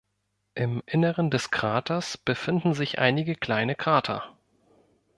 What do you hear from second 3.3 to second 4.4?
kleine Krater.